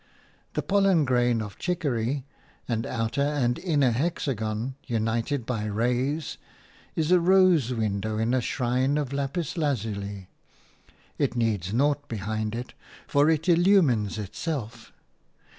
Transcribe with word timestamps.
The 0.53 0.63
pollen 0.63 1.05
grain 1.05 1.43
of 1.43 1.59
chicory– 1.59 2.25
an 2.67 2.87
outer 2.87 3.21
and 3.21 3.59
inner 3.59 3.91
hexagon 3.91 4.73
united 4.87 5.45
by 5.45 5.65
rays– 5.65 6.39
is 6.95 7.11
a 7.11 7.19
rose 7.19 7.71
window 7.71 8.17
in 8.17 8.33
a 8.33 8.41
shrine 8.41 8.97
of 8.97 9.13
lapis 9.13 9.57
lazuli. 9.57 10.27
It 11.19 11.35
needs 11.35 11.71
nought 11.71 12.07
behind 12.09 12.55
it, 12.55 12.73
for 13.05 13.29
it 13.29 13.47
illumines 13.47 14.17
itself. 14.17 14.91